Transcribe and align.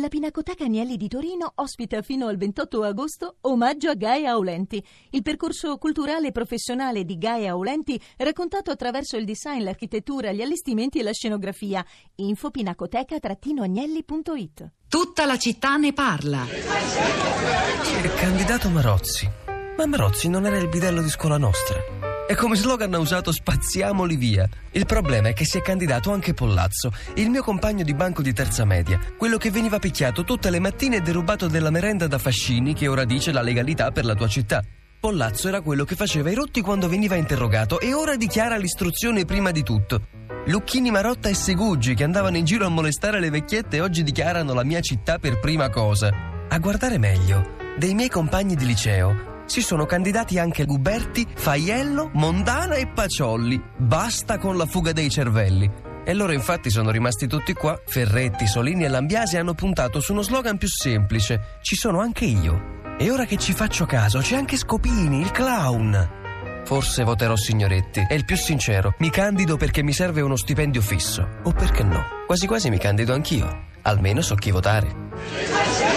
La 0.00 0.08
Pinacoteca 0.08 0.64
Agnelli 0.64 0.96
di 0.96 1.06
Torino 1.08 1.52
ospita 1.56 2.00
fino 2.00 2.28
al 2.28 2.38
28 2.38 2.84
agosto 2.84 3.36
Omaggio 3.42 3.90
a 3.90 3.94
Gaia 3.94 4.30
Aulenti, 4.30 4.82
il 5.10 5.20
percorso 5.20 5.76
culturale 5.76 6.28
e 6.28 6.32
professionale 6.32 7.04
di 7.04 7.18
Gaia 7.18 7.50
Aulenti 7.50 8.00
raccontato 8.16 8.70
attraverso 8.70 9.18
il 9.18 9.26
design, 9.26 9.62
l'architettura, 9.62 10.32
gli 10.32 10.40
allestimenti 10.40 11.00
e 11.00 11.02
la 11.02 11.12
scenografia. 11.12 11.84
Info 12.14 12.50
pinacoteca-agnelli.it 12.50 14.70
Tutta 14.88 15.26
la 15.26 15.36
città 15.36 15.76
ne 15.76 15.92
parla. 15.92 16.46
È 16.48 18.14
candidato 18.14 18.70
Marozzi. 18.70 19.28
Ma 19.76 19.84
Marozzi 19.84 20.30
non 20.30 20.46
era 20.46 20.56
il 20.56 20.70
bidello 20.70 21.02
di 21.02 21.10
scuola 21.10 21.36
nostra. 21.36 22.09
E 22.30 22.36
come 22.36 22.54
slogan 22.54 22.94
ha 22.94 22.98
usato 23.00 23.32
Spaziamoli 23.32 24.14
via. 24.14 24.48
Il 24.70 24.86
problema 24.86 25.30
è 25.30 25.32
che 25.32 25.44
si 25.44 25.58
è 25.58 25.62
candidato 25.62 26.12
anche 26.12 26.32
Pollazzo, 26.32 26.92
il 27.14 27.28
mio 27.28 27.42
compagno 27.42 27.82
di 27.82 27.92
banco 27.92 28.22
di 28.22 28.32
terza 28.32 28.64
media, 28.64 29.00
quello 29.18 29.36
che 29.36 29.50
veniva 29.50 29.80
picchiato 29.80 30.22
tutte 30.22 30.48
le 30.48 30.60
mattine 30.60 30.98
e 30.98 31.00
derubato 31.00 31.48
della 31.48 31.70
merenda 31.70 32.06
da 32.06 32.18
Fascini 32.18 32.72
che 32.72 32.86
ora 32.86 33.04
dice 33.04 33.32
la 33.32 33.42
legalità 33.42 33.90
per 33.90 34.04
la 34.04 34.14
tua 34.14 34.28
città. 34.28 34.62
Pollazzo 35.00 35.48
era 35.48 35.60
quello 35.60 35.84
che 35.84 35.96
faceva 35.96 36.30
i 36.30 36.36
rotti 36.36 36.60
quando 36.60 36.88
veniva 36.88 37.16
interrogato 37.16 37.80
e 37.80 37.94
ora 37.94 38.14
dichiara 38.14 38.56
l'istruzione 38.56 39.24
prima 39.24 39.50
di 39.50 39.64
tutto. 39.64 40.06
Lucchini 40.46 40.92
Marotta 40.92 41.28
e 41.28 41.34
Seguggi 41.34 41.94
che 41.94 42.04
andavano 42.04 42.36
in 42.36 42.44
giro 42.44 42.64
a 42.64 42.68
molestare 42.68 43.18
le 43.18 43.30
vecchiette 43.30 43.80
oggi 43.80 44.04
dichiarano 44.04 44.54
la 44.54 44.62
mia 44.62 44.80
città 44.80 45.18
per 45.18 45.40
prima 45.40 45.68
cosa. 45.68 46.12
A 46.48 46.58
guardare 46.60 46.96
meglio, 46.96 47.56
dei 47.76 47.92
miei 47.94 48.08
compagni 48.08 48.54
di 48.54 48.66
liceo 48.66 49.29
si 49.50 49.62
sono 49.62 49.84
candidati 49.84 50.38
anche 50.38 50.64
Guberti, 50.64 51.26
Faiello, 51.34 52.10
Mondana 52.14 52.76
e 52.76 52.86
Paciolli. 52.86 53.60
Basta 53.76 54.38
con 54.38 54.56
la 54.56 54.64
fuga 54.64 54.92
dei 54.92 55.10
cervelli. 55.10 55.68
E 56.04 56.14
loro 56.14 56.30
infatti 56.30 56.70
sono 56.70 56.92
rimasti 56.92 57.26
tutti 57.26 57.52
qua. 57.52 57.76
Ferretti, 57.84 58.46
Solini 58.46 58.84
e 58.84 58.88
Lambiasi 58.88 59.38
hanno 59.38 59.54
puntato 59.54 59.98
su 59.98 60.12
uno 60.12 60.22
slogan 60.22 60.56
più 60.56 60.68
semplice. 60.68 61.58
Ci 61.62 61.74
sono 61.74 61.98
anche 61.98 62.26
io. 62.26 62.78
E 62.96 63.10
ora 63.10 63.24
che 63.24 63.38
ci 63.38 63.52
faccio 63.52 63.86
caso, 63.86 64.20
c'è 64.20 64.36
anche 64.36 64.56
Scopini, 64.56 65.20
il 65.20 65.32
clown. 65.32 66.18
Forse 66.64 67.02
voterò 67.02 67.34
Signoretti. 67.34 68.06
È 68.06 68.14
il 68.14 68.24
più 68.24 68.36
sincero. 68.36 68.94
Mi 68.98 69.10
candido 69.10 69.56
perché 69.56 69.82
mi 69.82 69.92
serve 69.92 70.20
uno 70.20 70.36
stipendio 70.36 70.80
fisso. 70.80 71.26
O 71.42 71.50
perché 71.50 71.82
no? 71.82 72.04
Quasi 72.24 72.46
quasi 72.46 72.70
mi 72.70 72.78
candido 72.78 73.12
anch'io. 73.14 73.66
Almeno 73.82 74.20
so 74.20 74.36
chi 74.36 74.52
votare. 74.52 75.89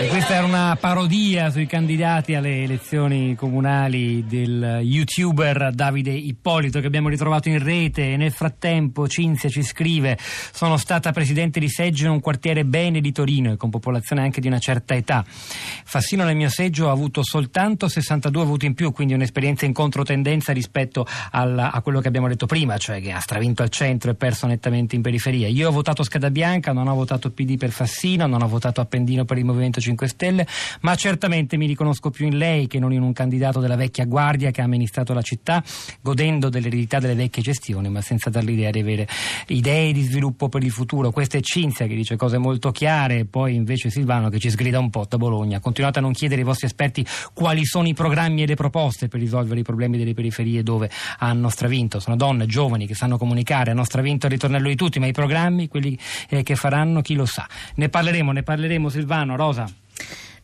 E 0.00 0.06
questa 0.06 0.36
era 0.36 0.46
una 0.46 0.76
parodia 0.80 1.50
sui 1.50 1.66
candidati 1.66 2.36
alle 2.36 2.62
elezioni 2.62 3.34
comunali 3.34 4.24
del 4.28 4.78
youtuber 4.80 5.72
Davide 5.72 6.12
Ippolito 6.12 6.78
che 6.78 6.86
abbiamo 6.86 7.08
ritrovato 7.08 7.48
in 7.48 7.60
rete 7.60 8.12
e 8.12 8.16
nel 8.16 8.30
frattempo 8.30 9.08
Cinzia 9.08 9.48
ci 9.48 9.64
scrive 9.64 10.16
sono 10.20 10.76
stata 10.76 11.10
presidente 11.10 11.58
di 11.58 11.68
seggio 11.68 12.04
in 12.04 12.12
un 12.12 12.20
quartiere 12.20 12.64
bene 12.64 13.00
di 13.00 13.10
Torino 13.10 13.50
e 13.50 13.56
con 13.56 13.70
popolazione 13.70 14.22
anche 14.22 14.40
di 14.40 14.46
una 14.46 14.60
certa 14.60 14.94
età. 14.94 15.24
Fassino 15.26 16.22
nel 16.22 16.36
mio 16.36 16.48
seggio 16.48 16.90
ha 16.90 16.92
avuto 16.92 17.24
soltanto 17.24 17.88
62 17.88 18.44
voti 18.44 18.66
in 18.66 18.74
più, 18.74 18.92
quindi 18.92 19.14
un'esperienza 19.14 19.66
in 19.66 19.72
controtendenza 19.72 20.52
rispetto 20.52 21.08
alla, 21.32 21.72
a 21.72 21.82
quello 21.82 21.98
che 21.98 22.06
abbiamo 22.06 22.28
detto 22.28 22.46
prima, 22.46 22.76
cioè 22.78 23.00
che 23.00 23.10
ha 23.10 23.18
stravinto 23.18 23.64
al 23.64 23.70
centro 23.70 24.12
e 24.12 24.14
perso 24.14 24.46
nettamente 24.46 24.94
in 24.94 25.02
periferia. 25.02 25.48
Io 25.48 25.68
ho 25.68 25.72
votato 25.72 26.04
scheda 26.04 26.30
bianca, 26.30 26.72
non 26.72 26.86
ho 26.86 26.94
votato 26.94 27.32
PD 27.32 27.56
per 27.56 27.70
Fassino, 27.70 28.28
non 28.28 28.42
ho 28.42 28.48
votato 28.48 28.80
Appendino 28.80 29.24
per 29.24 29.38
il 29.38 29.44
Movimento 29.44 29.80
5 29.80 29.86
Stelle, 29.96 30.46
ma 30.80 30.94
certamente 30.94 31.56
mi 31.56 31.66
riconosco 31.66 32.10
più 32.10 32.26
in 32.26 32.38
lei 32.38 32.66
che 32.66 32.78
non 32.78 32.92
in 32.92 33.02
un 33.02 33.12
candidato 33.12 33.60
della 33.60 33.76
vecchia 33.76 34.04
guardia 34.04 34.50
che 34.50 34.60
ha 34.60 34.64
amministrato 34.64 35.12
la 35.12 35.22
città, 35.22 35.62
godendo 36.00 36.48
dell'eredità 36.48 36.98
delle 36.98 37.14
vecchie 37.14 37.42
gestioni, 37.42 37.88
ma 37.88 38.00
senza 38.00 38.30
dar 38.30 38.44
l'idea 38.44 38.70
di 38.70 38.80
avere 38.80 39.08
idee 39.48 39.92
di 39.92 40.02
sviluppo 40.02 40.48
per 40.48 40.62
il 40.62 40.70
futuro. 40.70 41.10
Questa 41.10 41.38
è 41.38 41.40
Cinzia 41.40 41.86
che 41.86 41.94
dice 41.94 42.16
cose 42.16 42.38
molto 42.38 42.70
chiare, 42.70 43.24
poi 43.24 43.54
invece 43.54 43.90
Silvano 43.90 44.28
che 44.28 44.38
ci 44.38 44.50
sgrida 44.50 44.78
un 44.78 44.90
po' 44.90 45.06
da 45.08 45.16
Bologna. 45.16 45.60
Continuate 45.60 45.98
a 45.98 46.02
non 46.02 46.12
chiedere 46.12 46.40
ai 46.40 46.46
vostri 46.46 46.66
esperti 46.66 47.04
quali 47.32 47.64
sono 47.64 47.88
i 47.88 47.94
programmi 47.94 48.42
e 48.42 48.46
le 48.46 48.54
proposte 48.54 49.08
per 49.08 49.20
risolvere 49.20 49.60
i 49.60 49.62
problemi 49.62 49.98
delle 49.98 50.14
periferie 50.14 50.62
dove 50.62 50.90
hanno 51.18 51.48
stravinto. 51.48 52.00
Sono 52.00 52.16
donne 52.16 52.46
giovani 52.46 52.86
che 52.86 52.94
sanno 52.94 53.18
comunicare, 53.18 53.70
hanno 53.70 53.84
stravinto 53.84 54.26
il 54.26 54.32
ritornello 54.32 54.68
di 54.68 54.76
tutti, 54.76 54.98
ma 54.98 55.06
i 55.06 55.12
programmi, 55.12 55.68
quelli 55.68 55.98
eh, 56.28 56.42
che 56.42 56.56
faranno, 56.56 57.00
chi 57.00 57.14
lo 57.14 57.26
sa. 57.26 57.46
Ne 57.76 57.88
parleremo, 57.88 58.32
ne 58.32 58.42
parleremo 58.42 58.88
Silvano, 58.88 59.36
Rosa. 59.36 59.77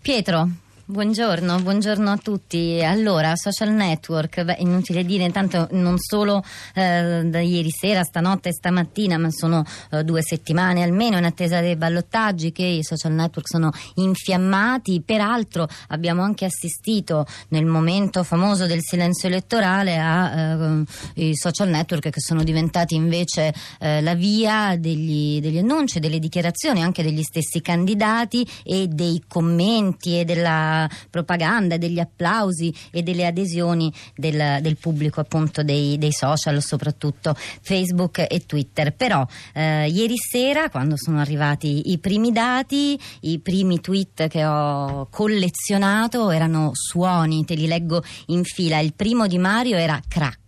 Pietro, 0.04 0.50
Buongiorno, 0.87 1.62
buongiorno, 1.62 2.11
a 2.11 2.19
tutti. 2.19 2.83
Allora, 2.84 3.33
social 3.37 3.71
network, 3.71 4.43
beh, 4.43 4.56
inutile 4.59 5.03
dire, 5.03 5.25
intanto 5.25 5.67
non 5.71 5.97
solo 5.99 6.45
eh, 6.75 7.22
da 7.25 7.41
ieri 7.41 7.71
sera, 7.71 8.03
stanotte 8.03 8.50
e 8.50 8.53
stamattina, 8.53 9.17
ma 9.17 9.31
sono 9.31 9.65
eh, 9.91 10.05
due 10.05 10.21
settimane 10.21 10.83
almeno 10.83 11.17
in 11.17 11.25
attesa 11.25 11.61
dei 11.61 11.77
ballottaggi 11.77 12.53
che 12.53 12.67
i 12.67 12.84
social 12.84 13.12
network 13.12 13.49
sono 13.49 13.71
infiammati. 13.95 15.00
Peraltro 15.00 15.67
abbiamo 15.89 16.21
anche 16.21 16.45
assistito 16.45 17.25
nel 17.49 17.65
momento 17.65 18.22
famoso 18.22 18.66
del 18.66 18.83
silenzio 18.83 19.28
elettorale 19.28 19.99
ai 19.99 20.84
eh, 21.15 21.34
social 21.34 21.71
network 21.71 22.11
che 22.11 22.21
sono 22.21 22.43
diventati 22.43 22.95
invece 22.95 23.55
eh, 23.81 24.03
la 24.03 24.15
via 24.15 24.77
degli, 24.78 25.41
degli 25.41 25.56
annunci, 25.56 25.99
delle 25.99 26.19
dichiarazioni 26.19 26.83
anche 26.83 27.03
degli 27.03 27.22
stessi 27.22 27.62
candidati 27.62 28.47
e 28.62 28.87
dei 28.87 29.22
commenti 29.27 30.21
e 30.21 30.27
della 30.27 30.72
propaganda, 31.11 31.77
degli 31.77 31.99
applausi 31.99 32.75
e 32.91 33.03
delle 33.03 33.27
adesioni 33.27 33.93
del, 34.15 34.59
del 34.61 34.77
pubblico 34.77 35.21
appunto 35.21 35.62
dei, 35.62 35.99
dei, 35.99 36.12
social, 36.12 36.62
soprattutto 36.62 37.35
Facebook 37.37 38.27
e 38.29 38.45
Twitter. 38.47 38.95
Però 38.95 39.27
eh, 39.53 39.89
ieri 39.89 40.17
sera, 40.17 40.71
quando 40.71 40.97
sono 40.97 41.21
arrivati 41.21 41.91
i 41.93 41.99
primi 41.99 42.33
dati, 42.33 42.99
i 43.21 43.39
primi 43.41 43.81
tweet 43.81 44.29
che 44.29 44.45
ho 44.45 45.09
collezionato 45.11 46.31
erano 46.31 46.71
suoni, 46.73 47.45
te 47.45 47.55
li 47.55 47.67
leggo 47.67 48.03
in 48.27 48.45
fila. 48.45 48.79
Il 48.79 48.95
primo 48.95 49.27
di 49.27 49.39
Mario 49.39 49.77
era 49.77 50.01
crack 50.07 50.44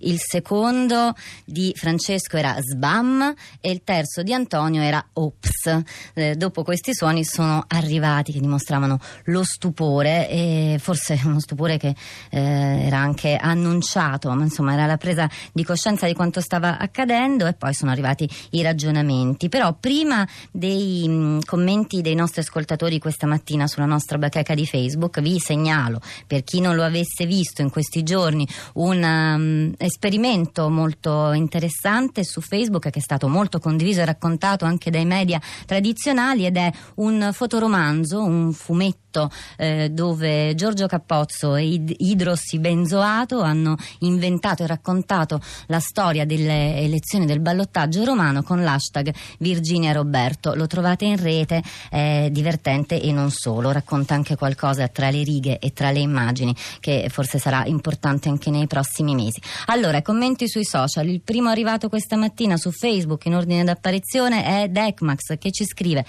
il 0.00 0.18
secondo 0.18 1.14
di 1.44 1.72
Francesco 1.74 2.36
era 2.36 2.56
Sbam 2.60 3.34
e 3.60 3.70
il 3.70 3.82
terzo 3.84 4.22
di 4.22 4.32
Antonio 4.32 4.82
era 4.82 5.04
Ops. 5.14 5.82
Eh, 6.14 6.34
dopo 6.36 6.62
questi 6.62 6.94
suoni 6.94 7.24
sono 7.24 7.64
arrivati 7.68 8.32
che 8.32 8.40
dimostravano 8.40 8.98
lo 9.24 9.44
stupore 9.44 10.28
e 10.28 10.76
forse 10.80 11.20
uno 11.24 11.40
stupore 11.40 11.78
che 11.78 11.94
eh, 12.30 12.40
era 12.40 12.98
anche 12.98 13.36
annunciato, 13.36 14.30
ma 14.32 14.42
insomma 14.42 14.74
era 14.74 14.86
la 14.86 14.96
presa 14.96 15.28
di 15.52 15.64
coscienza 15.64 16.06
di 16.06 16.14
quanto 16.14 16.40
stava 16.40 16.78
accadendo 16.78 17.46
e 17.46 17.54
poi 17.54 17.74
sono 17.74 17.90
arrivati 17.90 18.28
i 18.50 18.62
ragionamenti. 18.62 19.48
Però 19.48 19.72
prima 19.74 20.26
dei 20.50 21.06
mh, 21.08 21.12
mm, 21.12 21.38
commenti 21.44 22.00
dei 22.00 22.14
nostri 22.14 22.40
ascoltatori 22.40 22.98
questa 22.98 23.26
mattina 23.26 23.66
sulla 23.66 23.86
nostra 23.86 24.18
bacheca 24.18 24.54
di 24.54 24.66
Facebook 24.66 25.20
vi 25.20 25.38
segnalo 25.38 26.00
per 26.26 26.44
chi 26.44 26.60
non 26.60 26.74
lo 26.74 26.82
avesse 26.82 27.26
visto 27.26 27.62
in 27.62 27.70
questi 27.70 28.02
giorni 28.02 28.46
una 28.74 29.31
um, 29.34 29.72
esperimento 29.78 30.68
molto 30.68 31.32
interessante 31.32 32.24
su 32.24 32.40
Facebook 32.40 32.90
che 32.90 32.98
è 32.98 33.02
stato 33.02 33.28
molto 33.28 33.58
condiviso 33.58 34.00
e 34.00 34.04
raccontato 34.04 34.64
anche 34.64 34.90
dai 34.90 35.04
media 35.04 35.40
tradizionali 35.66 36.46
ed 36.46 36.56
è 36.56 36.70
un 36.96 37.30
fotoromanzo, 37.32 38.22
un 38.22 38.52
fumetto 38.52 39.30
eh, 39.56 39.90
dove 39.90 40.54
Giorgio 40.54 40.86
Cappozzo 40.86 41.54
e 41.54 41.66
Id- 41.66 41.94
Idrossi 41.98 42.58
Benzoato 42.58 43.40
hanno 43.42 43.76
inventato 44.00 44.62
e 44.62 44.66
raccontato 44.66 45.40
la 45.66 45.80
storia 45.80 46.24
delle 46.24 46.76
elezioni 46.78 47.26
del 47.26 47.40
ballottaggio 47.40 48.04
romano 48.04 48.42
con 48.42 48.62
l'hashtag 48.62 49.12
Virginia 49.38 49.92
Roberto. 49.92 50.54
Lo 50.54 50.66
trovate 50.66 51.04
in 51.04 51.20
rete, 51.20 51.62
è 51.90 52.28
divertente 52.30 53.00
e 53.00 53.12
non 53.12 53.30
solo, 53.30 53.70
racconta 53.70 54.14
anche 54.14 54.36
qualcosa 54.36 54.88
tra 54.88 55.10
le 55.10 55.22
righe 55.22 55.58
e 55.58 55.72
tra 55.72 55.90
le 55.90 56.00
immagini 56.00 56.54
che 56.80 57.08
forse 57.10 57.38
sarà 57.38 57.64
importante 57.66 58.28
anche 58.28 58.50
nei 58.50 58.66
prossimi 58.66 59.14
mesi. 59.14 59.21
Allora, 59.66 60.02
commenti 60.02 60.48
sui 60.48 60.64
social. 60.64 61.08
Il 61.08 61.20
primo 61.20 61.50
arrivato 61.50 61.88
questa 61.88 62.16
mattina 62.16 62.56
su 62.56 62.70
Facebook 62.70 63.26
in 63.26 63.34
ordine 63.34 63.64
d'apparizione 63.64 64.44
è 64.44 64.68
Decmax 64.68 65.38
che 65.38 65.50
ci 65.50 65.64
scrive 65.64 66.04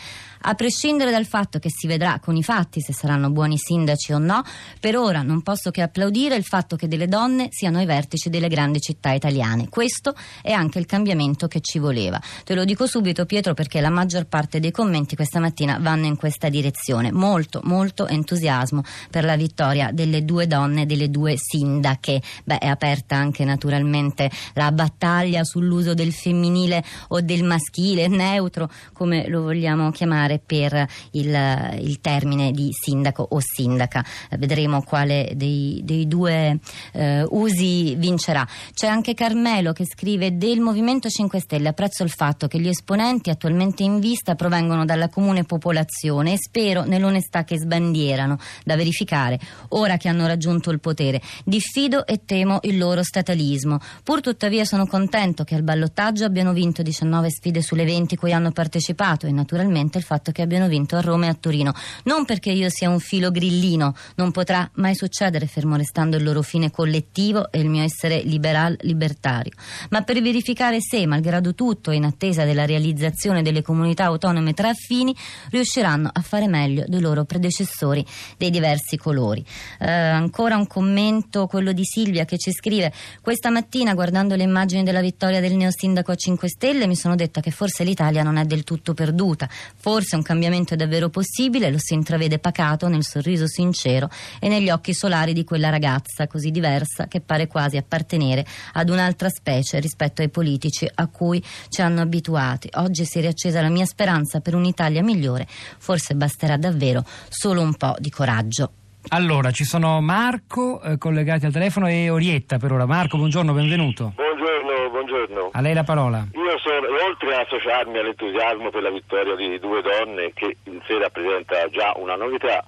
a 0.46 0.56
prescindere 0.56 1.12
dal 1.12 1.26
fatto 1.26 1.60
che 1.60 1.70
si 1.70 1.88
vedrà 1.88 2.20
con 2.20 2.36
i 2.36 2.44
fatti 2.44 2.82
se 2.82 2.94
saranno 2.94 3.30
buoni 3.30 3.58
sindaci 3.58 4.14
o 4.14 4.18
no, 4.18 4.44
per 4.80 4.98
ora 4.98 5.22
non 5.22 5.42
posso 5.42 5.72
che 5.72 5.82
applaudire 5.82 6.36
il 6.36 6.44
fatto 6.44 6.76
che 6.76 6.88
delle 6.88 7.08
donne 7.08 7.48
siano 7.50 7.78
ai 7.78 7.86
vertici 7.86 8.30
delle 8.30 8.48
grandi 8.48 8.82
città 8.82 9.12
italiane. 9.12 9.70
Questo 9.70 10.14
è 10.42 10.52
anche 10.52 10.80
il 10.80 10.86
cambiamento 10.86 11.48
che 11.48 11.62
ci 11.62 11.80
voleva. 11.80 12.22
Te 12.44 12.56
lo 12.56 12.66
dico 12.66 12.88
subito 12.88 13.26
Pietro 13.26 13.54
perché 13.54 13.80
la 13.80 13.90
maggior 13.90 14.26
parte 14.26 14.60
dei 14.60 14.72
commenti 14.72 15.16
questa 15.16 15.40
mattina 15.40 15.78
vanno 15.80 16.06
in 16.06 16.16
questa 16.16 16.50
direzione. 16.50 17.12
Molto, 17.12 17.62
molto 17.64 18.08
entusiasmo 18.08 18.84
per 19.10 19.24
la 19.24 19.36
vittoria 19.36 19.92
delle 19.92 20.26
due 20.26 20.48
donne, 20.48 20.86
delle 20.86 21.10
due 21.10 21.36
sindache. 21.38 22.22
Beh, 22.44 22.58
è 22.58 22.68
aperta 22.68 23.03
aperta 23.04 23.16
anche 23.16 23.44
naturalmente 23.44 24.32
la 24.54 24.72
battaglia 24.72 25.44
sull'uso 25.44 25.94
del 25.94 26.14
femminile 26.14 26.84
o 27.10 27.22
del 27.22 27.44
maschile, 27.44 28.08
neutro, 28.08 28.70
come 28.94 29.28
lo 29.28 29.42
vogliamo 29.42 29.92
chiamare 29.92 30.42
per 30.44 30.88
il, 31.12 31.78
il 31.82 32.00
termine 32.00 32.52
di 32.52 32.70
sindaco 32.72 33.28
o 33.30 33.40
sindaca. 33.40 34.04
Vedremo 34.38 34.82
quale 34.82 35.32
dei, 35.36 35.82
dei 35.84 36.08
due 36.08 36.60
eh, 36.94 37.26
usi 37.30 37.96
vincerà. 37.96 38.48
C'è 38.74 38.88
anche 38.88 39.14
Carmelo 39.14 39.74
che 39.74 39.86
scrive 39.86 40.38
del 40.38 40.60
Movimento 40.60 41.10
5 41.10 41.40
Stelle 41.40 41.70
apprezzo 41.70 42.04
il 42.04 42.10
fatto 42.10 42.48
che 42.48 42.60
gli 42.60 42.68
esponenti 42.68 43.30
attualmente 43.30 43.84
in 43.84 44.00
vista 44.00 44.36
provengono 44.36 44.86
dalla 44.86 45.10
comune 45.10 45.44
popolazione 45.44 46.34
e 46.34 46.38
spero 46.38 46.84
nell'onestà 46.84 47.44
che 47.44 47.60
sbandierano 47.60 48.38
da 48.64 48.76
verificare 48.76 49.40
ora 49.70 49.98
che 49.98 50.08
hanno 50.08 50.26
raggiunto 50.26 50.72
il 50.72 50.80
potere. 50.80 51.22
Diffido 51.44 52.06
e 52.06 52.22
temo 52.26 52.60
il 52.64 52.78
loro 52.78 52.93
statalismo. 53.02 53.80
Pur 54.04 54.22
tuttavia 54.22 54.66
sono 54.66 54.86
contento 54.86 55.44
che 55.44 55.56
al 55.56 55.64
ballottaggio 55.64 56.26
abbiano 56.26 56.54
vinto 56.54 56.84
19 56.84 57.32
sfide 57.32 57.62
sulle 57.62 57.86
20 57.86 58.16
cui 58.18 58.34
hanno 58.34 58.52
partecipato 58.52 59.26
e 59.26 59.32
naturalmente 59.32 59.98
il 59.98 60.04
fatto 60.04 60.32
che 60.32 60.42
abbiano 60.42 60.68
vinto 60.68 60.98
a 60.98 61.02
Roma 61.02 61.26
e 61.26 61.30
a 61.30 61.34
Torino. 61.34 61.74
Non 62.04 62.26
perché 62.26 62.52
io 62.52 62.70
sia 62.70 62.90
un 62.90 63.00
filo 63.00 63.32
grillino, 63.32 63.96
non 64.16 64.32
potrà 64.32 64.70
mai 64.76 64.96
succedere 64.96 65.48
fermo 65.48 65.78
restando 65.78 66.18
il 66.18 66.24
loro 66.24 66.42
fine 66.42 66.70
collettivo 66.70 67.52
e 67.52 67.60
il 67.60 67.70
mio 67.70 67.84
essere 67.84 68.22
liberal 68.24 68.76
libertario, 68.82 69.54
ma 69.90 70.02
per 70.02 70.22
verificare 70.22 70.80
se, 70.82 71.06
malgrado 71.06 71.54
tutto 71.54 71.92
e 71.92 71.96
in 71.96 72.06
attesa 72.06 72.44
della 72.44 72.66
realizzazione 72.66 73.42
delle 73.42 73.62
comunità 73.62 74.06
autonome 74.06 74.54
tra 74.54 74.70
affini, 74.70 75.16
riusciranno 75.52 76.10
a 76.12 76.22
fare 76.22 76.48
meglio 76.48 76.84
dei 76.88 77.00
loro 77.00 77.24
predecessori 77.24 78.06
dei 78.38 78.50
diversi 78.50 78.98
colori. 78.98 79.46
Eh, 79.80 79.90
ancora 79.90 80.58
un 80.58 80.68
commento, 80.68 81.48
quello 81.48 81.72
di 81.72 81.84
Silvia 81.86 82.26
che 82.26 82.38
ci 82.38 82.52
scrive: 82.52 82.83
Questa 83.22 83.50
mattina, 83.50 83.94
guardando 83.94 84.36
le 84.36 84.44
immagini 84.44 84.84
della 84.84 85.02
vittoria 85.02 85.40
del 85.40 85.56
neosindaco 85.56 86.12
a 86.12 86.16
5 86.16 86.50
Stelle, 86.50 86.88
mi 86.88 86.96
sono 86.96 87.16
detta 87.16 87.42
che 87.42 87.52
forse 87.52 87.84
l'Italia 87.84 88.24
non 88.24 88.38
è 88.38 88.46
del 88.46 88.64
tutto 88.64 88.94
perduta. 88.94 89.48
Forse 89.48 90.16
un 90.16 90.22
cambiamento 90.22 90.74
è 90.74 90.78
davvero 90.78 91.10
possibile, 91.10 91.70
lo 91.70 91.78
si 91.78 91.94
intravede 91.94 92.40
pacato 92.40 92.88
nel 92.88 93.04
sorriso 93.04 93.48
sincero 93.48 94.10
e 94.40 94.48
negli 94.48 94.70
occhi 94.70 94.94
solari 94.94 95.34
di 95.34 95.44
quella 95.44 95.70
ragazza 95.70 96.28
così 96.28 96.52
diversa 96.52 97.08
che 97.08 97.22
pare 97.22 97.48
quasi 97.48 97.78
appartenere 97.78 98.46
ad 98.74 98.90
un'altra 98.90 99.30
specie 99.30 99.80
rispetto 99.80 100.22
ai 100.22 100.30
politici 100.30 100.90
a 100.94 101.08
cui 101.08 101.44
ci 101.70 101.82
hanno 101.82 102.02
abituati. 102.02 102.70
Oggi 102.74 103.06
si 103.06 103.20
è 103.20 103.22
riaccesa 103.22 103.62
la 103.62 103.70
mia 103.70 103.86
speranza 103.86 104.40
per 104.40 104.56
un'Italia 104.56 105.04
migliore. 105.04 105.48
Forse 105.78 106.16
basterà 106.16 106.58
davvero 106.58 107.06
solo 107.30 107.62
un 107.62 107.76
po' 107.76 107.96
di 108.00 108.10
coraggio. 108.10 108.72
Allora, 109.10 109.52
ci 109.52 109.64
sono 109.64 110.02
Marco 110.02 110.82
eh, 110.82 110.98
collegati 110.98 111.46
al 111.46 111.52
telefono 111.52 111.88
e 111.88 112.10
Orietta 112.10 112.58
per 112.58 112.72
ora. 112.72 112.86
Marco, 112.86 113.18
buongiorno, 113.18 113.54
benvenuto. 113.54 114.14
Buongiorno, 114.16 114.90
buongiorno. 114.90 115.50
A 115.52 115.62
lei 115.62 115.74
la 115.74 115.84
parola. 115.84 116.26
Io 116.34 116.58
sono, 116.60 116.88
oltre 117.08 117.36
a 117.36 117.42
associarmi 117.42 117.98
all'entusiasmo 118.00 118.70
per 118.70 118.82
la 118.82 118.90
vittoria 118.90 119.36
di 119.36 119.60
due 119.60 119.82
donne, 119.82 120.32
che 120.34 120.58
in 120.64 120.80
sé 120.88 120.98
rappresenta 120.98 121.68
già 121.70 121.94
una 121.98 122.16
novità, 122.16 122.64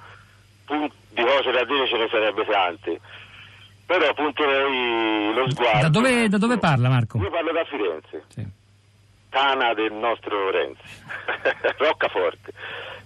pun- 0.66 0.90
di 1.10 1.22
cose 1.24 1.52
da 1.52 1.64
dire 1.66 1.88
ce 1.88 1.98
ne 1.98 2.08
sarebbe 2.12 2.46
tante. 2.46 3.00
Però 3.86 4.14
punterei 4.14 5.34
lo 5.34 5.50
sguardo. 5.50 5.82
Da 5.82 5.90
dove, 5.90 6.28
da 6.28 6.38
dove 6.38 6.58
parla 6.58 6.90
Marco? 6.90 7.18
Io 7.20 7.30
parlo 7.30 7.52
da 7.54 7.64
Firenze, 7.66 8.24
Sì. 8.28 8.46
Tana 9.36 9.74
del 9.74 9.92
nostro 9.92 10.50
Renzi, 10.50 10.80
Roccaforte, 11.78 12.54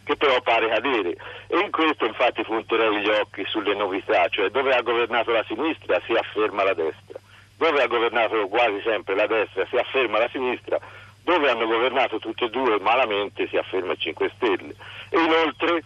che 0.03 0.15
però 0.15 0.39
pare 0.41 0.69
cadere. 0.69 1.17
E 1.47 1.57
in 1.57 1.71
questo 1.71 2.05
infatti 2.05 2.43
punterei 2.43 3.01
gli 3.01 3.09
occhi 3.09 3.43
sulle 3.47 3.73
novità, 3.73 4.27
cioè 4.29 4.49
dove 4.49 4.75
ha 4.75 4.81
governato 4.83 5.31
la 5.31 5.43
sinistra 5.47 5.99
si 6.05 6.13
afferma 6.13 6.63
la 6.63 6.75
destra, 6.75 7.17
dove 7.57 7.81
ha 7.81 7.87
governato 7.87 8.47
quasi 8.47 8.79
sempre 8.83 9.15
la 9.15 9.25
destra 9.25 9.65
si 9.67 9.75
afferma 9.77 10.19
la 10.19 10.29
sinistra, 10.31 10.77
dove 11.23 11.49
hanno 11.49 11.65
governato 11.65 12.19
tutte 12.19 12.45
e 12.45 12.49
due 12.51 12.79
malamente 12.79 13.47
si 13.47 13.57
afferma 13.57 13.93
il 13.93 13.99
5 13.99 14.31
Stelle. 14.35 14.75
E 15.09 15.19
inoltre... 15.19 15.83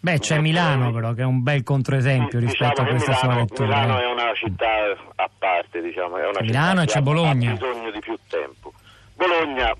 Beh, 0.00 0.18
c'è 0.18 0.38
Milano 0.38 0.92
però 0.92 1.12
che 1.12 1.22
è 1.22 1.24
un 1.24 1.42
bel 1.42 1.62
controesempio 1.62 2.38
Sì, 2.40 2.46
rispetto 2.46 2.82
diciamo 2.82 2.88
a 2.88 2.90
questa 2.90 3.12
che 3.12 3.18
sua 3.18 3.28
Milano, 3.28 3.46
lettura. 3.46 3.68
Milano 3.80 4.00
è 4.00 4.06
una 4.12 4.34
città 4.34 4.96
a 5.14 5.30
parte, 5.38 5.80
diciamo, 5.80 6.16
è 6.18 6.26
una 6.28 6.40
Milano 6.40 6.82
e 6.82 6.86
c'è 6.86 7.00
Bologna. 7.00 7.50
ha 7.50 7.54
bisogno 7.54 7.90
di 7.92 8.00
più 8.00 8.18
tempo. 8.28 8.72
Bologna, 9.14 9.72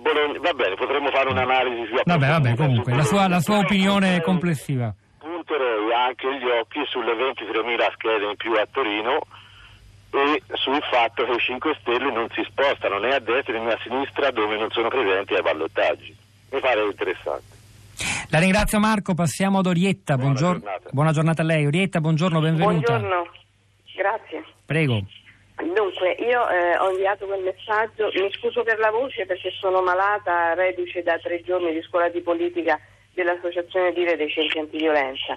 Bologna 0.00 0.38
va 0.40 0.52
bene, 0.54 0.74
potremmo 0.76 1.10
fare 1.10 1.28
un'analisi 1.28 1.84
più 1.86 2.00
Vabbè, 2.04 2.26
vabbè, 2.26 2.54
comunque, 2.56 2.92
su 2.92 2.96
la 2.96 3.04
sua, 3.04 3.28
la 3.28 3.40
sua 3.40 3.58
opinione 3.58 4.20
punterei- 4.20 4.22
complessiva. 4.22 4.94
Punterei 5.18 5.92
anche 5.92 6.26
gli 6.38 6.48
occhi 6.48 6.80
sulle 6.88 7.12
23.000 7.12 7.92
schede 7.92 8.24
in 8.30 8.36
più 8.36 8.52
a 8.52 8.66
Torino 8.70 9.20
e 10.12 10.42
sul 10.54 10.80
fatto 10.90 11.24
che 11.24 11.32
i 11.32 11.38
5 11.38 11.76
Stelle 11.80 12.10
non 12.10 12.26
si 12.32 12.42
spostano 12.48 12.98
né 12.98 13.14
a 13.14 13.20
destra 13.20 13.58
né 13.60 13.72
a 13.72 13.78
sinistra 13.82 14.30
dove 14.30 14.56
non 14.56 14.70
sono 14.70 14.88
presenti 14.88 15.34
ai 15.34 15.42
ballottaggi. 15.42 16.16
Mi 16.50 16.60
pare 16.60 16.82
interessante. 16.82 17.58
La 18.30 18.38
ringrazio 18.38 18.78
Marco, 18.80 19.12
passiamo 19.14 19.58
ad 19.58 19.66
Orietta. 19.66 20.14
Buona 20.16 20.32
Buongiorno. 20.32 20.60
giornata. 20.60 20.88
Buona 20.90 21.12
giornata 21.12 21.42
a 21.42 21.44
lei. 21.44 21.66
Orietta, 21.66 22.00
buongiorno, 22.00 22.40
benvenuta. 22.40 22.98
Buongiorno, 22.98 23.30
grazie. 23.94 24.44
Prego. 24.64 25.04
Dunque, 25.62 26.12
io 26.18 26.48
eh, 26.48 26.76
ho 26.78 26.90
inviato 26.90 27.26
quel 27.26 27.42
messaggio, 27.42 28.10
mi 28.14 28.32
scuso 28.32 28.62
per 28.62 28.78
la 28.78 28.90
voce 28.90 29.26
perché 29.26 29.50
sono 29.50 29.82
malata, 29.82 30.54
reduce 30.54 31.02
da 31.02 31.18
tre 31.18 31.42
giorni 31.42 31.72
di 31.72 31.82
scuola 31.82 32.08
di 32.08 32.20
politica 32.20 32.78
dell'Associazione 33.14 33.92
Dire 33.92 34.16
dei 34.16 34.30
Centri 34.30 34.58
Antiviolenza. 34.60 35.36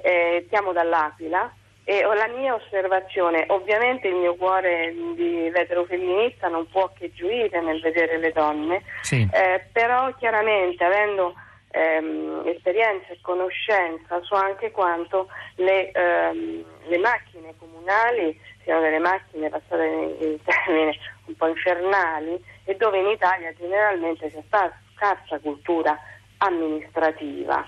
Eh, 0.00 0.46
siamo 0.48 0.72
dall'Aquila 0.72 1.52
e 1.84 2.04
ho 2.04 2.12
la 2.12 2.28
mia 2.28 2.54
osservazione, 2.54 3.44
ovviamente 3.48 4.08
il 4.08 4.14
mio 4.14 4.34
cuore 4.36 4.92
di 5.14 5.48
veterofemminista 5.50 6.48
non 6.48 6.68
può 6.68 6.90
che 6.96 7.10
gioire 7.14 7.60
nel 7.62 7.80
vedere 7.80 8.18
le 8.18 8.30
donne, 8.32 8.82
Sì. 9.00 9.26
eh, 9.32 9.64
però 9.72 10.12
chiaramente 10.18 10.84
avendo 10.84 11.34
ehm, 11.70 12.42
esperienza 12.46 13.08
e 13.12 13.18
conoscenza 13.22 14.20
so 14.22 14.34
anche 14.34 14.70
quanto 14.70 15.28
le, 15.56 15.90
ehm, 15.90 16.64
le 16.88 16.98
macchine 16.98 17.54
comunali 17.58 18.38
siano 18.68 18.82
delle 18.82 18.98
macchine 18.98 19.48
passate 19.48 19.84
in, 19.86 20.16
in 20.20 20.38
termini 20.44 20.98
un 21.24 21.34
po' 21.36 21.46
infernali 21.46 22.38
e 22.64 22.76
dove 22.76 22.98
in 22.98 23.08
Italia 23.08 23.50
generalmente 23.54 24.30
c'è 24.30 24.42
stata 24.46 24.78
scarsa 24.94 25.38
cultura 25.38 25.98
amministrativa. 26.38 27.66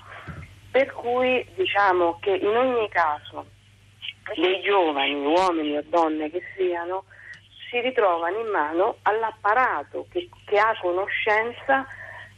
Per 0.71 0.93
cui 0.93 1.47
diciamo 1.55 2.19
che 2.21 2.37
in 2.37 2.55
ogni 2.55 2.89
caso 2.91 3.47
dei 4.35 4.61
giovani, 4.61 5.25
uomini 5.25 5.79
o 5.79 5.83
donne 5.87 6.31
che 6.31 6.43
siano, 6.55 7.05
si 7.71 7.81
ritrovano 7.81 8.39
in 8.39 8.49
mano 8.49 8.97
all'apparato 9.03 10.07
che, 10.11 10.29
che 10.45 10.59
ha 10.59 10.77
conoscenza 10.81 11.87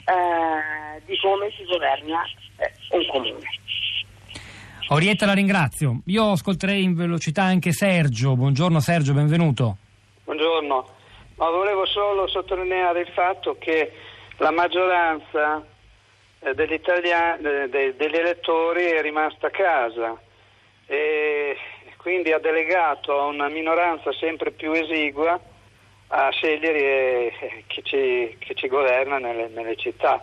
eh, 0.05 1.03
di 1.05 1.19
come 1.19 1.51
si 1.51 1.65
governa 1.65 2.23
eh, 2.59 2.73
un 2.91 3.07
comune. 3.09 3.61
Orietta, 4.93 5.25
la 5.25 5.33
ringrazio. 5.33 6.03
Io 6.07 6.33
ascolterei 6.33 6.83
in 6.83 6.95
velocità 6.95 7.43
anche 7.45 7.73
Sergio. 7.73 8.37
Buongiorno 8.37 8.79
Sergio, 8.79 9.15
benvenuto. 9.15 9.77
Buongiorno, 10.25 10.87
ma 11.37 11.49
volevo 11.49 11.87
solo 11.87 12.29
sottolineare 12.29 13.01
il 13.01 13.09
fatto 13.15 13.57
che 13.59 13.91
la 14.37 14.51
maggioranza 14.51 15.65
eh, 16.41 16.53
degli, 16.55 16.75
italia- 16.75 17.39
eh, 17.39 17.69
de- 17.71 17.97
degli 17.97 18.17
elettori 18.17 18.85
è 18.85 19.01
rimasta 19.01 19.47
a 19.47 19.51
casa 19.51 20.21
e 20.85 21.57
quindi 21.97 22.33
ha 22.33 22.39
delegato 22.39 23.19
a 23.19 23.25
una 23.27 23.49
minoranza 23.49 24.13
sempre 24.13 24.51
più 24.51 24.73
esigua 24.73 25.41
a 26.09 26.31
scegliere 26.33 26.79
eh, 27.39 27.65
chi 27.67 27.83
ci, 27.83 28.37
chi 28.41 28.55
ci 28.55 28.69
governa 28.69 29.17
nelle, 29.17 29.49
nelle 29.49 29.75
città. 29.77 30.21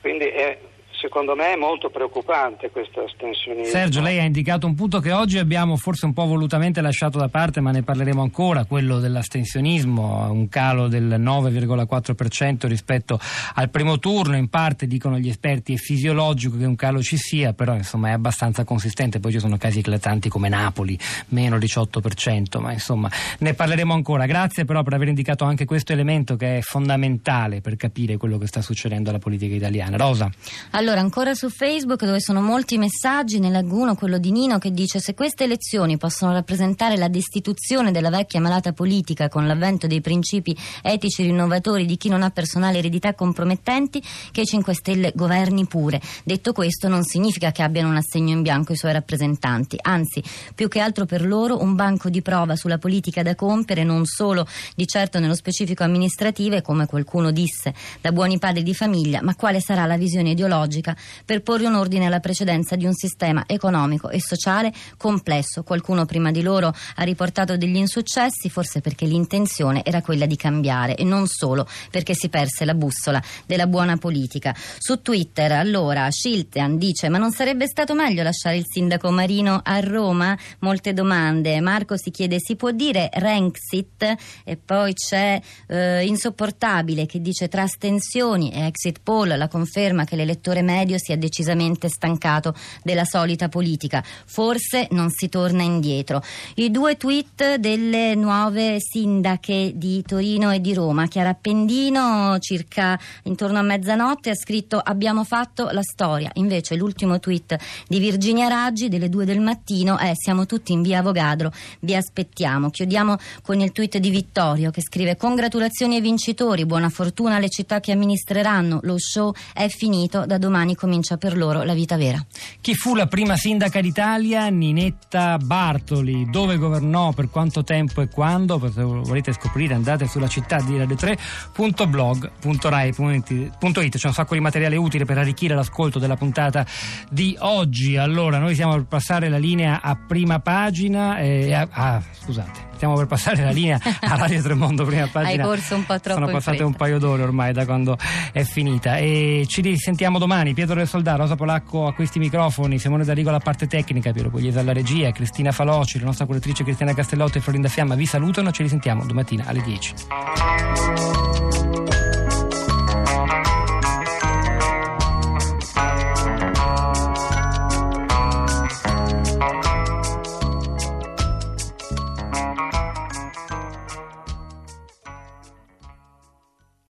Quindi 0.00 0.24
è- 0.24 0.58
secondo 1.00 1.34
me 1.34 1.52
è 1.52 1.56
molto 1.56 1.90
preoccupante 1.90 2.70
questo 2.70 3.04
astensionismo. 3.04 3.70
Sergio, 3.70 4.00
lei 4.00 4.18
ha 4.18 4.24
indicato 4.24 4.66
un 4.66 4.74
punto 4.74 5.00
che 5.00 5.12
oggi 5.12 5.38
abbiamo 5.38 5.76
forse 5.76 6.06
un 6.06 6.12
po' 6.12 6.26
volutamente 6.26 6.80
lasciato 6.80 7.18
da 7.18 7.28
parte, 7.28 7.60
ma 7.60 7.70
ne 7.70 7.82
parleremo 7.82 8.20
ancora, 8.20 8.64
quello 8.64 8.98
dell'astensionismo, 8.98 10.30
un 10.30 10.48
calo 10.48 10.88
del 10.88 11.20
9,4% 11.20 12.66
rispetto 12.66 13.20
al 13.54 13.70
primo 13.70 13.98
turno, 13.98 14.36
in 14.36 14.48
parte 14.48 14.86
dicono 14.86 15.18
gli 15.18 15.28
esperti 15.28 15.74
è 15.74 15.76
fisiologico 15.76 16.56
che 16.56 16.64
un 16.64 16.76
calo 16.76 17.02
ci 17.02 17.16
sia, 17.16 17.52
però 17.52 17.74
insomma 17.74 18.08
è 18.08 18.12
abbastanza 18.12 18.64
consistente, 18.64 19.20
poi 19.20 19.32
ci 19.32 19.38
sono 19.38 19.56
casi 19.56 19.78
eclatanti 19.78 20.28
come 20.28 20.48
Napoli, 20.48 20.98
meno 21.28 21.56
18%, 21.58 22.60
ma 22.60 22.72
insomma 22.72 23.10
ne 23.38 23.54
parleremo 23.54 23.94
ancora. 23.94 24.26
Grazie 24.26 24.64
però 24.64 24.82
per 24.82 24.94
aver 24.94 25.08
indicato 25.08 25.44
anche 25.44 25.64
questo 25.64 25.92
elemento 25.92 26.36
che 26.36 26.58
è 26.58 26.60
fondamentale 26.60 27.60
per 27.60 27.76
capire 27.76 28.16
quello 28.16 28.38
che 28.38 28.46
sta 28.46 28.62
succedendo 28.62 29.10
alla 29.10 29.18
politica 29.18 29.54
italiana. 29.54 29.96
Rosa. 29.96 30.30
Allora, 30.70 30.87
Allora, 30.88 31.04
ancora 31.04 31.34
su 31.34 31.50
Facebook 31.50 32.02
dove 32.06 32.18
sono 32.18 32.40
molti 32.40 32.78
messaggi, 32.78 33.40
ne 33.40 33.50
leggo 33.50 33.76
uno, 33.76 33.94
quello 33.94 34.16
di 34.16 34.30
Nino, 34.30 34.56
che 34.56 34.70
dice 34.70 35.00
se 35.00 35.12
queste 35.12 35.44
elezioni 35.44 35.98
possono 35.98 36.32
rappresentare 36.32 36.96
la 36.96 37.08
destituzione 37.08 37.92
della 37.92 38.08
vecchia 38.08 38.40
malata 38.40 38.72
politica 38.72 39.28
con 39.28 39.46
l'avvento 39.46 39.86
dei 39.86 40.00
principi 40.00 40.56
etici 40.80 41.24
rinnovatori 41.24 41.84
di 41.84 41.98
chi 41.98 42.08
non 42.08 42.22
ha 42.22 42.30
personale 42.30 42.78
eredità 42.78 43.12
compromettenti, 43.12 44.02
che 44.32 44.40
i 44.40 44.46
5 44.46 44.72
Stelle 44.72 45.12
governi 45.14 45.66
pure. 45.66 46.00
Detto 46.24 46.54
questo 46.54 46.88
non 46.88 47.02
significa 47.04 47.52
che 47.52 47.60
abbiano 47.60 47.90
un 47.90 47.96
assegno 47.96 48.32
in 48.32 48.40
bianco 48.40 48.72
i 48.72 48.76
suoi 48.76 48.94
rappresentanti, 48.94 49.76
anzi, 49.82 50.22
più 50.54 50.68
che 50.68 50.80
altro 50.80 51.04
per 51.04 51.26
loro 51.26 51.60
un 51.60 51.74
banco 51.74 52.08
di 52.08 52.22
prova 52.22 52.56
sulla 52.56 52.78
politica 52.78 53.22
da 53.22 53.34
compiere, 53.34 53.84
non 53.84 54.06
solo 54.06 54.46
di 54.74 54.86
certo 54.86 55.18
nello 55.18 55.34
specifico 55.34 55.82
amministrative, 55.82 56.62
come 56.62 56.86
qualcuno 56.86 57.30
disse, 57.30 57.74
da 58.00 58.10
buoni 58.10 58.38
padri 58.38 58.62
di 58.62 58.72
famiglia, 58.72 59.20
ma 59.20 59.34
quale 59.34 59.60
sarà 59.60 59.84
la 59.84 59.98
visione 59.98 60.30
ideologica 60.30 60.76
per 61.24 61.42
porre 61.42 61.66
un 61.66 61.74
ordine 61.74 62.06
alla 62.06 62.20
precedenza 62.20 62.76
di 62.76 62.84
un 62.84 62.94
sistema 62.94 63.44
economico 63.46 64.08
e 64.10 64.20
sociale 64.20 64.72
complesso. 64.96 65.62
Qualcuno 65.62 66.04
prima 66.04 66.30
di 66.30 66.42
loro 66.42 66.74
ha 66.96 67.02
riportato 67.02 67.56
degli 67.56 67.76
insuccessi, 67.76 68.50
forse 68.50 68.80
perché 68.80 69.06
l'intenzione 69.06 69.84
era 69.84 70.02
quella 70.02 70.26
di 70.26 70.36
cambiare 70.36 70.96
e 70.96 71.04
non 71.04 71.26
solo 71.26 71.66
perché 71.90 72.14
si 72.14 72.28
perse 72.28 72.64
la 72.64 72.74
bussola 72.74 73.22
della 73.46 73.66
buona 73.66 73.96
politica. 73.96 74.54
Su 74.78 75.02
Twitter, 75.02 75.52
allora, 75.52 76.10
Schiltean 76.10 76.78
dice: 76.78 77.08
Ma 77.08 77.18
non 77.18 77.32
sarebbe 77.32 77.66
stato 77.66 77.94
meglio 77.94 78.22
lasciare 78.22 78.56
il 78.56 78.64
sindaco 78.66 79.10
Marino 79.10 79.60
a 79.62 79.80
Roma? 79.80 80.36
Molte 80.60 80.92
domande. 80.92 81.60
Marco 81.60 81.96
si 81.96 82.10
chiede: 82.10 82.38
si 82.38 82.56
può 82.56 82.70
dire 82.70 83.08
Renxit? 83.12 84.16
E 84.44 84.56
poi 84.56 84.94
c'è 84.94 85.40
eh, 85.68 86.06
Insopportabile 86.06 87.06
che 87.06 87.20
dice: 87.20 87.48
tra 87.48 87.62
astensioni 87.62 88.52
e 88.52 88.66
exit 88.66 89.00
poll 89.02 89.36
la 89.36 89.48
conferma 89.48 90.04
che 90.04 90.16
l'elettore 90.16 90.62
medio 90.68 90.98
si 90.98 91.12
è 91.12 91.16
decisamente 91.16 91.88
stancato 91.88 92.54
della 92.82 93.06
solita 93.06 93.48
politica. 93.48 94.04
Forse 94.26 94.88
non 94.90 95.08
si 95.10 95.30
torna 95.30 95.62
indietro. 95.62 96.22
I 96.56 96.70
due 96.70 96.98
tweet 96.98 97.54
delle 97.56 98.14
nuove 98.14 98.76
sindache 98.80 99.72
di 99.74 100.02
Torino 100.02 100.50
e 100.50 100.60
di 100.60 100.74
Roma. 100.74 101.06
Chiara 101.06 101.30
Appendino, 101.30 102.38
circa 102.40 102.98
intorno 103.24 103.58
a 103.58 103.62
mezzanotte, 103.62 104.30
ha 104.30 104.34
scritto 104.34 104.78
abbiamo 104.78 105.24
fatto 105.24 105.70
la 105.70 105.82
storia. 105.82 106.30
Invece 106.34 106.76
l'ultimo 106.76 107.18
tweet 107.18 107.56
di 107.88 107.98
Virginia 107.98 108.48
Raggi 108.48 108.88
delle 108.88 109.08
due 109.08 109.24
del 109.24 109.40
mattino 109.40 109.96
è 109.96 110.12
siamo 110.14 110.44
tutti 110.44 110.72
in 110.72 110.82
via 110.82 110.98
Avogadro, 110.98 111.50
vi 111.80 111.94
aspettiamo. 111.94 112.68
Chiudiamo 112.70 113.16
con 113.42 113.60
il 113.60 113.72
tweet 113.72 113.96
di 113.98 114.10
Vittorio 114.10 114.70
che 114.70 114.82
scrive 114.82 115.16
congratulazioni 115.16 115.94
ai 115.94 116.00
vincitori, 116.02 116.66
buona 116.66 116.90
fortuna 116.90 117.36
alle 117.36 117.48
città 117.48 117.80
che 117.80 117.92
amministreranno, 117.92 118.80
lo 118.82 118.98
show 118.98 119.32
è 119.54 119.68
finito, 119.68 120.26
da 120.26 120.36
domani 120.36 120.57
comincia 120.74 121.16
per 121.16 121.36
loro 121.36 121.62
la 121.62 121.74
vita 121.74 121.96
vera. 121.96 122.24
Chi 122.60 122.74
fu 122.74 122.94
la 122.94 123.06
prima 123.06 123.36
sindaca 123.36 123.80
d'Italia? 123.80 124.48
Ninetta 124.48 125.38
Bartoli. 125.38 126.28
Dove 126.30 126.56
governò, 126.56 127.12
per 127.12 127.30
quanto 127.30 127.64
tempo 127.64 128.00
e 128.00 128.08
quando? 128.08 128.60
Se 128.72 128.82
volete 128.82 129.32
scoprire 129.32 129.74
andate 129.74 130.06
sulla 130.06 130.28
città 130.28 130.60
di 130.60 130.76
Radio 130.76 130.96
3.blog.rai.it. 130.96 133.96
C'è 133.96 134.06
un 134.06 134.14
sacco 134.14 134.34
di 134.34 134.40
materiale 134.40 134.76
utile 134.76 135.04
per 135.04 135.18
arricchire 135.18 135.54
l'ascolto 135.54 135.98
della 135.98 136.16
puntata 136.16 136.66
di 137.10 137.36
oggi. 137.40 137.96
Allora, 137.96 138.38
noi 138.38 138.54
stiamo 138.54 138.74
per 138.74 138.84
passare 138.84 139.28
la 139.28 139.38
linea 139.38 139.80
a 139.82 139.96
prima 139.96 140.38
pagina. 140.40 141.18
Eh, 141.18 141.52
a, 141.52 141.68
ah, 141.70 142.02
scusate 142.22 142.68
stiamo 142.78 142.94
per 142.94 143.06
passare 143.06 143.42
la 143.42 143.50
linea 143.50 143.78
a 143.82 144.14
Radio 144.14 144.40
Tremondo 144.40 144.84
prima 144.84 145.06
pagina. 145.12 145.42
Hai 145.42 145.48
corso 145.48 145.74
un 145.74 145.84
po' 145.84 146.00
troppo 146.00 146.20
Sono 146.20 146.32
passate 146.32 146.62
un 146.62 146.74
paio 146.74 146.98
d'ore 146.98 147.22
ormai 147.22 147.52
da 147.52 147.66
quando 147.66 147.98
è 148.32 148.44
finita 148.44 148.96
e 148.96 149.44
ci 149.48 149.60
risentiamo 149.60 150.18
domani. 150.18 150.47
Pietro 150.54 150.74
del 150.74 150.88
Soldato, 150.88 151.18
Rosa 151.18 151.36
Polacco 151.36 151.86
a 151.86 151.94
questi 151.94 152.18
microfoni, 152.18 152.78
Simone 152.78 153.04
D'Arigo 153.04 153.28
alla 153.28 153.40
parte 153.40 153.66
tecnica, 153.66 154.12
Piero 154.12 154.30
Pugliese 154.30 154.58
alla 154.58 154.72
regia, 154.72 155.10
Cristina 155.12 155.52
Faloci, 155.52 155.98
la 155.98 156.06
nostra 156.06 156.26
curatrice 156.26 156.64
Cristina 156.64 156.94
Castellotto 156.94 157.38
e 157.38 157.40
Florinda 157.40 157.68
Fiamma 157.68 157.94
vi 157.94 158.06
salutano, 158.06 158.50
ci 158.50 158.62
risentiamo 158.62 159.04
domattina 159.04 159.44
alle 159.46 159.62
10. 159.62 161.17